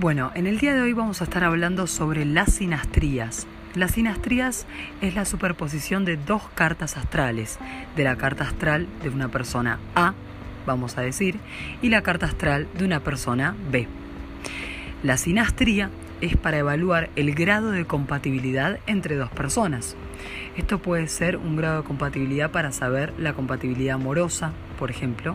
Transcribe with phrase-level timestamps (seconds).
[0.00, 3.48] Bueno, en el día de hoy vamos a estar hablando sobre las sinastrías.
[3.74, 4.64] Las sinastrías
[5.00, 7.58] es la superposición de dos cartas astrales,
[7.96, 10.14] de la carta astral de una persona A,
[10.66, 11.40] vamos a decir,
[11.82, 13.88] y la carta astral de una persona B.
[15.02, 15.90] La sinastría
[16.20, 19.96] es para evaluar el grado de compatibilidad entre dos personas.
[20.56, 25.34] Esto puede ser un grado de compatibilidad para saber la compatibilidad amorosa, por ejemplo,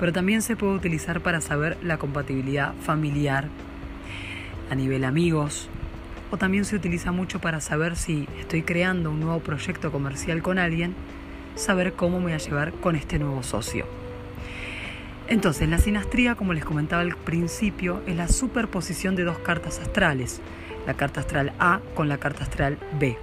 [0.00, 3.46] pero también se puede utilizar para saber la compatibilidad familiar
[4.70, 5.68] a nivel amigos,
[6.30, 10.58] o también se utiliza mucho para saber si estoy creando un nuevo proyecto comercial con
[10.58, 10.94] alguien,
[11.54, 13.86] saber cómo me voy a llevar con este nuevo socio.
[15.28, 20.40] Entonces, la sinastría, como les comentaba al principio, es la superposición de dos cartas astrales,
[20.86, 23.16] la carta astral A con la carta astral B.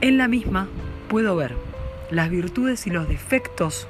[0.00, 0.68] En la misma
[1.08, 1.54] puedo ver
[2.10, 3.86] las virtudes y los defectos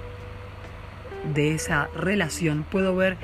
[1.32, 3.16] de esa relación, puedo ver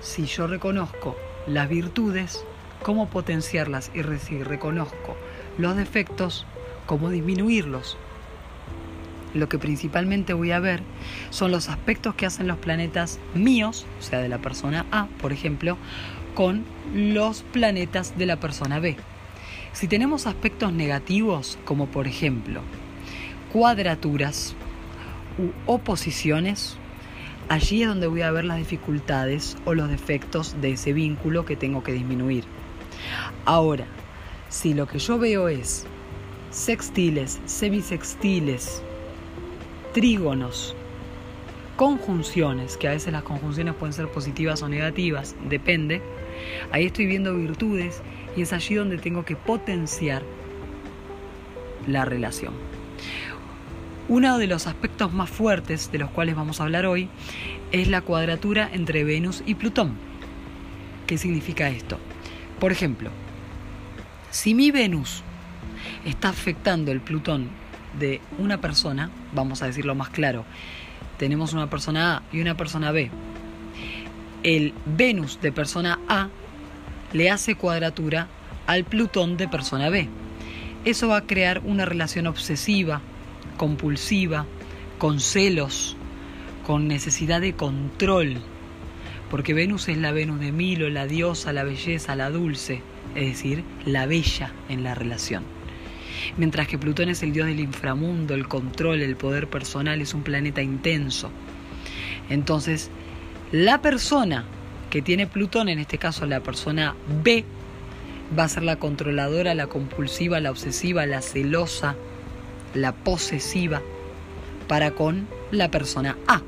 [0.00, 1.16] si yo reconozco
[1.48, 2.44] las virtudes,
[2.82, 5.16] cómo potenciarlas y reconozco
[5.56, 6.46] los defectos,
[6.86, 7.96] cómo disminuirlos.
[9.34, 10.80] Lo que principalmente voy a ver
[11.30, 15.32] son los aspectos que hacen los planetas míos, o sea, de la persona A, por
[15.32, 15.76] ejemplo,
[16.34, 18.96] con los planetas de la persona B.
[19.72, 22.62] Si tenemos aspectos negativos, como por ejemplo
[23.52, 24.54] cuadraturas
[25.38, 26.76] u oposiciones,
[27.48, 31.56] allí es donde voy a ver las dificultades o los defectos de ese vínculo que
[31.56, 32.44] tengo que disminuir.
[33.44, 33.86] Ahora,
[34.48, 35.86] si lo que yo veo es
[36.50, 38.82] sextiles, semisextiles,
[39.92, 40.74] trígonos,
[41.76, 46.02] conjunciones, que a veces las conjunciones pueden ser positivas o negativas, depende,
[46.72, 48.02] ahí estoy viendo virtudes
[48.36, 50.22] y es allí donde tengo que potenciar
[51.86, 52.52] la relación.
[54.08, 57.10] Uno de los aspectos más fuertes de los cuales vamos a hablar hoy
[57.72, 59.98] es la cuadratura entre Venus y Plutón.
[61.06, 61.98] ¿Qué significa esto?
[62.58, 63.10] Por ejemplo,
[64.30, 65.22] si mi Venus
[66.06, 67.50] está afectando el Plutón
[67.98, 70.46] de una persona, vamos a decirlo más claro,
[71.18, 73.10] tenemos una persona A y una persona B.
[74.42, 76.28] El Venus de persona A
[77.12, 78.28] le hace cuadratura
[78.66, 80.08] al Plutón de persona B.
[80.86, 83.02] Eso va a crear una relación obsesiva,
[83.58, 84.46] compulsiva,
[84.96, 85.98] con celos,
[86.66, 88.38] con necesidad de control,
[89.30, 92.80] porque Venus es la Venus de Milo, la diosa, la belleza, la dulce,
[93.14, 95.44] es decir, la bella en la relación.
[96.36, 100.22] Mientras que Plutón es el dios del inframundo, el control, el poder personal, es un
[100.22, 101.30] planeta intenso.
[102.30, 102.90] Entonces,
[103.52, 104.44] la persona
[104.90, 107.44] que tiene Plutón, en este caso la persona B,
[108.38, 111.96] va a ser la controladora, la compulsiva, la obsesiva, la celosa,
[112.74, 113.82] la posesiva
[114.66, 116.42] para con la persona A.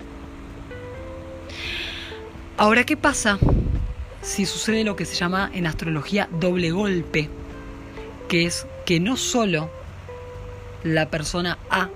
[2.56, 3.38] Ahora, ¿qué pasa
[4.22, 7.28] si sucede lo que se llama en astrología doble golpe?
[8.28, 9.70] Que es que no solo
[10.84, 11.88] la persona A,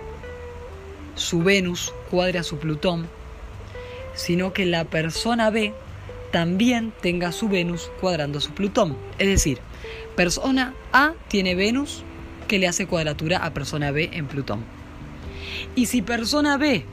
[1.15, 3.06] su Venus, cuadra su Plutón,
[4.15, 5.75] sino que la persona B
[6.33, 8.97] también tenga su Venus cuadrando su Plutón.
[9.19, 9.59] Es decir,
[10.17, 12.03] persona A tiene Venus
[12.44, 14.65] que le hace cuadratura a persona B en Plutón.
[15.75, 16.84] Y si persona B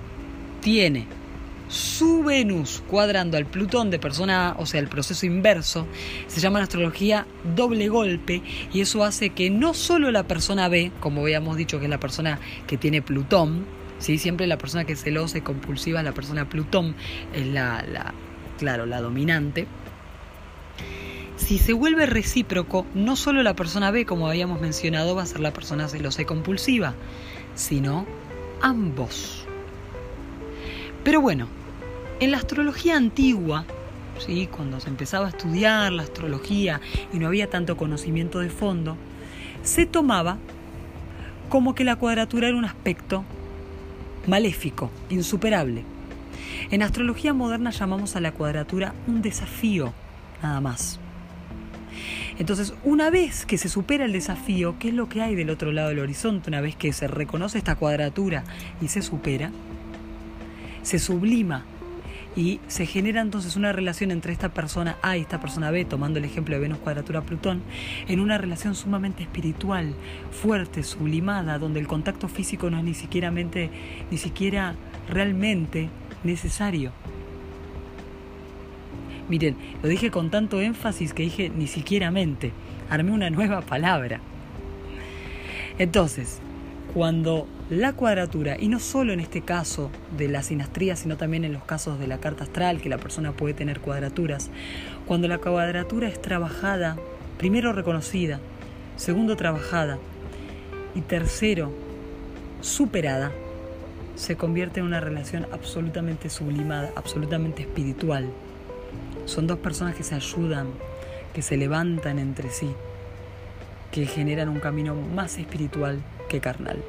[0.62, 1.08] tiene
[1.72, 5.88] su Venus cuadrando al Plutón de persona A, o sea, el proceso inverso,
[6.28, 7.26] se llama en astrología
[7.56, 8.42] doble golpe
[8.74, 12.00] y eso hace que no solo la persona B, como habíamos dicho que es la
[12.00, 13.66] persona que tiene Plutón,
[14.00, 14.18] ¿sí?
[14.18, 16.96] siempre la persona que es celosa y compulsiva, la persona Plutón
[17.34, 18.14] es la, la
[18.60, 19.66] claro, la dominante,
[21.42, 25.42] si se vuelve recíproco, no solo la persona B, como habíamos mencionado, va a ser
[25.42, 26.94] la persona celosa y compulsiva,
[27.56, 28.06] sino
[28.62, 29.46] ambos.
[31.04, 31.48] Pero bueno,
[32.20, 33.66] en la astrología antigua,
[34.20, 34.48] ¿sí?
[34.48, 36.80] cuando se empezaba a estudiar la astrología
[37.12, 38.96] y no había tanto conocimiento de fondo,
[39.64, 40.38] se tomaba
[41.50, 43.26] como que la cuadratura era un aspecto
[44.28, 45.84] maléfico, insuperable.
[46.70, 49.92] En astrología moderna llamamos a la cuadratura un desafío,
[50.42, 51.00] nada más.
[52.40, 55.72] Entonces, una vez que se supera el desafío, ¿qué es lo que hay del otro
[55.72, 56.50] lado del horizonte?
[56.50, 58.44] Una vez que se reconoce esta cuadratura
[58.82, 59.52] y se supera,
[60.84, 61.66] se sublima
[62.36, 66.20] y se genera entonces una relación entre esta persona A y esta persona B, tomando
[66.20, 67.62] el ejemplo de Venus cuadratura Plutón,
[68.08, 69.94] en una relación sumamente espiritual,
[70.32, 74.76] fuerte, sublimada, donde el contacto físico no es ni siquiera, ni siquiera
[75.10, 75.90] realmente
[76.24, 76.92] necesario.
[79.32, 82.52] Miren, lo dije con tanto énfasis que dije ni siquiera mente.
[82.90, 84.20] Armé una nueva palabra.
[85.80, 86.42] Entonces,
[86.94, 91.54] cuando la cuadratura, y no solo en este caso de la sinastría, sino también en
[91.54, 94.50] los casos de la carta astral, que la persona puede tener cuadraturas,
[95.08, 96.98] cuando la cuadratura es trabajada,
[97.38, 98.42] primero reconocida,
[98.98, 99.98] segundo trabajada
[100.94, 101.72] y tercero
[102.60, 103.32] superada,
[104.16, 108.28] se convierte en una relación absolutamente sublimada, absolutamente espiritual.
[109.26, 110.68] Son dos personas que se ayudan,
[111.34, 112.72] que se levantan entre sí,
[113.92, 116.82] que generan un camino más espiritual que carnal.